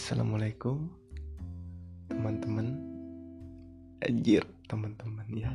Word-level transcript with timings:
Assalamualaikum 0.00 0.88
teman-teman. 2.08 2.72
Anjir. 4.00 4.48
Teman-teman 4.64 5.28
ya. 5.36 5.52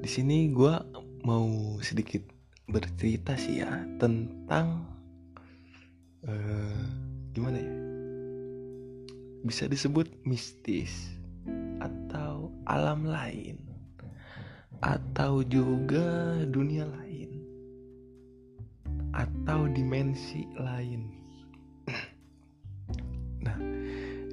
Di 0.00 0.08
sini 0.08 0.48
gue 0.48 0.72
mau 1.28 1.76
sedikit 1.84 2.24
bercerita 2.64 3.36
sih 3.36 3.60
ya 3.60 3.84
tentang 4.00 4.88
uh, 6.24 6.80
gimana 7.36 7.60
ya? 7.60 7.74
Bisa 9.44 9.68
disebut 9.68 10.08
mistis 10.24 11.12
atau 11.76 12.48
alam 12.64 13.04
lain 13.04 13.60
atau 14.80 15.44
juga 15.44 16.40
dunia 16.48 16.88
lain 16.88 17.36
atau 19.12 19.68
dimensi 19.68 20.48
lain 20.56 21.20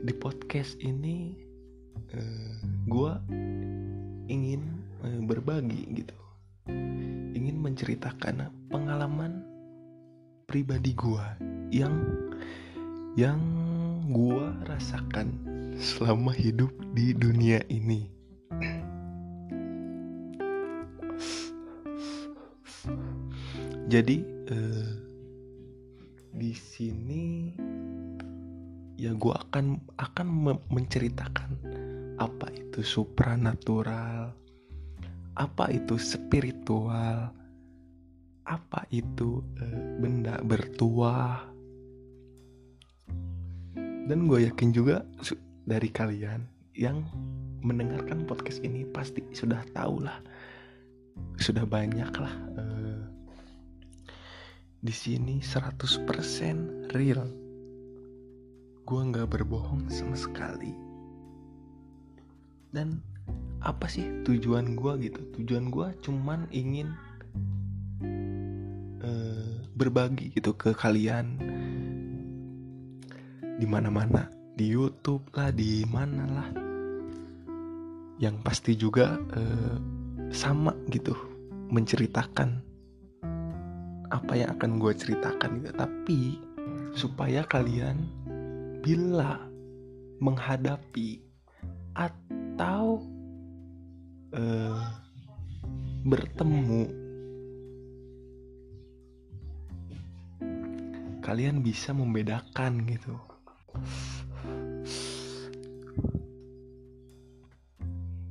di 0.08 0.16
podcast 0.16 0.80
ini 0.80 1.36
uh, 2.16 2.16
eh, 2.16 2.56
gue 2.88 3.12
ingin 4.32 4.64
uh, 5.04 5.20
berbagi 5.28 5.84
gitu. 6.00 6.16
Ingin 7.36 7.60
menceritakan 7.60 8.48
pengalaman 8.72 9.44
pribadi 10.48 10.96
gue 10.96 11.26
yang 11.76 12.08
yang 13.20 13.44
gue 14.08 14.48
rasakan 14.72 15.28
selama 15.76 16.32
hidup 16.32 16.72
di 16.96 17.12
dunia 17.12 17.60
ini. 17.68 18.08
Jadi 23.92 24.24
uh, 24.56 24.92
di 26.32 26.56
sini 26.56 27.52
ya 28.98 29.14
gue 29.14 29.34
akan 29.34 29.78
akan 30.02 30.28
menceritakan 30.74 31.50
apa 32.18 32.50
itu 32.50 32.82
supranatural 32.82 34.34
apa 35.38 35.70
itu 35.70 36.02
spiritual 36.02 37.30
apa 38.48 38.88
itu 38.90 39.44
uh, 39.60 39.82
benda 40.00 40.40
bertuah. 40.42 41.44
Dan 44.08 44.24
gue 44.32 44.48
yakin 44.48 44.72
juga 44.72 45.04
dari 45.68 45.92
kalian 45.92 46.48
yang 46.72 47.04
mendengarkan 47.60 48.24
podcast 48.24 48.64
ini 48.64 48.88
pasti 48.88 49.20
sudah 49.36 49.60
tahu 49.76 50.00
lah 50.08 50.16
sudah 51.42 51.66
banyak 51.68 52.08
lah 52.16 52.34
uh, 52.56 53.02
di 54.80 54.94
sini 54.94 55.42
100% 55.42 56.94
real 56.96 57.26
gue 58.88 59.02
nggak 59.04 59.28
berbohong 59.28 59.92
sama 59.92 60.16
sekali. 60.16 60.72
Dan 62.72 63.04
apa 63.60 63.84
sih 63.92 64.08
tujuan 64.24 64.80
gue 64.80 65.12
gitu? 65.12 65.22
Tujuan 65.36 65.68
gue 65.68 65.88
cuman 66.08 66.48
ingin 66.56 66.96
uh, 69.04 69.60
berbagi 69.76 70.32
gitu 70.32 70.56
ke 70.56 70.72
kalian. 70.72 71.36
Di 73.60 73.68
mana 73.68 73.92
mana 73.92 74.32
di 74.56 74.72
YouTube 74.72 75.28
lah 75.36 75.52
di 75.52 75.84
mana 75.84 76.24
lah. 76.32 76.50
Yang 78.24 78.36
pasti 78.40 78.72
juga 78.80 79.20
uh, 79.20 79.76
sama 80.32 80.72
gitu 80.88 81.12
menceritakan 81.68 82.64
apa 84.08 84.32
yang 84.40 84.56
akan 84.56 84.80
gue 84.80 84.96
ceritakan 84.96 85.60
gitu. 85.60 85.76
Tapi 85.76 86.20
supaya 86.96 87.44
kalian 87.44 88.17
bila 88.88 89.44
menghadapi 90.24 91.20
atau 91.92 93.04
uh, 94.32 94.80
bertemu 96.08 96.88
kalian 101.20 101.60
bisa 101.60 101.92
membedakan 101.92 102.88
gitu. 102.88 103.20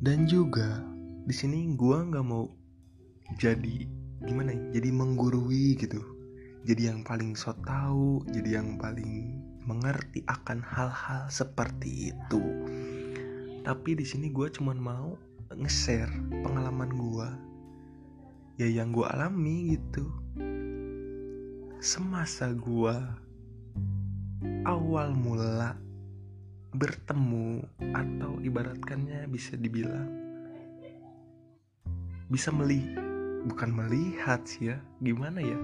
Dan 0.00 0.24
juga 0.24 0.80
di 1.28 1.36
sini 1.36 1.76
gue 1.76 1.98
nggak 2.00 2.24
mau 2.24 2.48
jadi 3.36 3.84
gimana 4.24 4.56
ya 4.56 4.80
jadi 4.80 4.88
menggurui 4.88 5.76
gitu. 5.76 6.00
Jadi 6.64 6.88
yang 6.88 7.04
paling 7.04 7.36
so 7.36 7.52
tau 7.60 8.24
jadi 8.32 8.64
yang 8.64 8.80
paling 8.80 9.36
mengerti 9.66 10.22
akan 10.24 10.62
hal-hal 10.62 11.26
seperti 11.28 12.14
itu. 12.14 12.42
Tapi 13.66 13.98
di 13.98 14.06
sini 14.06 14.30
gue 14.30 14.46
cuman 14.48 14.78
mau 14.78 15.18
nge-share 15.50 16.10
pengalaman 16.46 16.90
gue 16.94 17.28
ya 18.62 18.68
yang 18.70 18.94
gue 18.94 19.04
alami 19.04 19.74
gitu. 19.74 20.06
Semasa 21.82 22.54
gue 22.54 22.96
awal 24.64 25.12
mula 25.14 25.76
bertemu 26.76 27.64
atau 27.94 28.38
ibaratkannya 28.42 29.26
bisa 29.30 29.56
dibilang 29.56 30.26
bisa 32.26 32.50
melihat 32.50 33.00
bukan 33.46 33.70
melihat 33.70 34.42
sih 34.42 34.74
ya 34.74 34.76
gimana 34.98 35.38
ya 35.38 35.60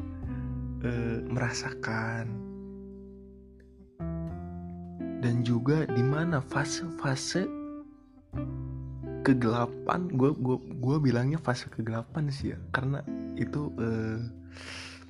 e, 0.87 0.91
merasakan 1.27 2.31
dan 5.23 5.47
juga 5.47 5.87
di 5.87 6.03
mana 6.03 6.43
fase-fase 6.43 7.47
kegelapan 9.23 10.11
gue 10.11 10.35
gue 10.35 10.57
gue 10.83 10.97
bilangnya 10.99 11.39
fase 11.39 11.71
kegelapan 11.71 12.27
sih 12.35 12.51
ya. 12.53 12.59
Karena 12.75 12.99
itu 13.39 13.71
uh, 13.79 14.19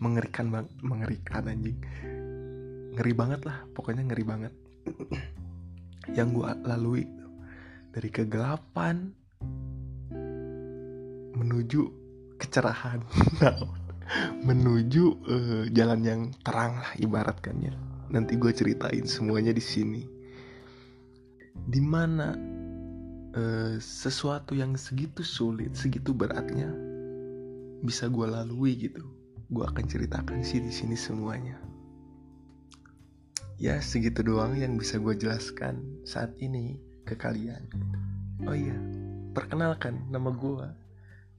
mengerikan 0.04 0.52
bang 0.52 0.68
mengerikan 0.84 1.48
anjing. 1.48 1.80
Ngeri 2.92 3.12
banget 3.16 3.40
lah 3.48 3.64
pokoknya 3.72 4.04
ngeri 4.04 4.24
banget. 4.28 4.52
Yang 6.12 6.28
gue 6.36 6.50
lalui 6.68 7.04
dari 7.96 8.12
kegelapan 8.12 9.16
menuju 11.32 11.88
kecerahan 12.36 13.00
menuju 14.42 15.04
uh, 15.26 15.64
jalan 15.70 16.00
yang 16.02 16.20
terang 16.42 16.78
lah 16.80 16.92
ibaratkannya. 16.98 17.72
Nanti 18.12 18.36
gue 18.36 18.52
ceritain 18.52 19.04
semuanya 19.08 19.54
di 19.54 19.64
sini. 19.64 20.02
Di 21.52 21.80
mana 21.80 22.34
uh, 23.32 23.74
sesuatu 23.78 24.56
yang 24.56 24.76
segitu 24.76 25.22
sulit 25.22 25.76
segitu 25.76 26.12
beratnya 26.12 26.70
bisa 27.82 28.06
gue 28.10 28.26
lalui 28.26 28.78
gitu. 28.78 29.04
Gue 29.52 29.64
akan 29.68 29.84
ceritakan 29.84 30.40
sih 30.42 30.62
di 30.62 30.72
sini 30.72 30.96
semuanya. 30.96 31.60
Ya 33.62 33.78
segitu 33.78 34.26
doang 34.26 34.58
yang 34.58 34.74
bisa 34.74 34.98
gue 34.98 35.14
jelaskan 35.14 36.02
saat 36.02 36.34
ini 36.42 36.80
ke 37.06 37.14
kalian. 37.14 37.62
Oh 38.42 38.56
iya 38.56 38.74
perkenalkan 39.32 40.12
nama 40.12 40.28
gue 40.28 40.68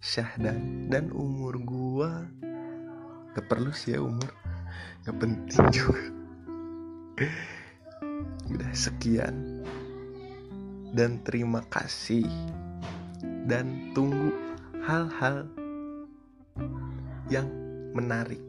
Syahdan 0.02 0.90
dan 0.90 1.14
umur 1.14 1.62
gue 1.62 2.12
gak 3.34 3.46
perlu 3.50 3.74
sih 3.74 3.98
ya 3.98 4.02
umur. 4.02 4.30
Gak 5.04 5.18
penting 5.18 5.64
juga. 5.76 6.06
Udah 8.50 8.72
sekian. 8.74 9.66
Dan 10.94 11.22
terima 11.26 11.66
kasih. 11.74 12.30
Dan 13.50 13.92
tunggu 13.98 14.32
hal-hal 14.86 15.50
yang 17.28 17.50
menarik. 17.98 18.40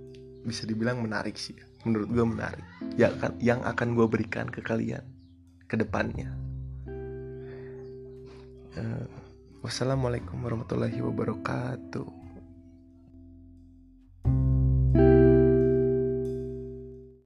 Bisa 0.45 0.69
dibilang 0.69 1.01
menarik 1.01 1.41
sih 1.41 1.57
menurut 1.89 2.09
gue 2.13 2.25
menarik. 2.25 2.65
Yang 3.01 3.13
akan 3.21 3.33
yang 3.41 3.61
akan 3.65 3.89
gue 3.97 4.07
berikan 4.09 4.47
ke 4.49 4.61
kalian 4.61 5.05
ke 5.69 5.75
depannya. 5.81 6.29
Uh, 8.75 9.07
wassalamualaikum 9.63 10.43
warahmatullahi 10.43 10.99
wabarakatuh 10.99 12.24